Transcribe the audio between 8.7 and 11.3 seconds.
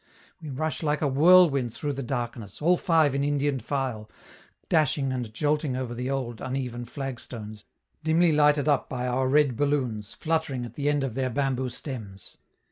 by our red balloons fluttering at the end of their